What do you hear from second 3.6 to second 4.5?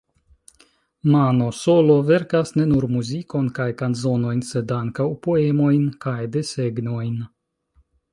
kanzonojn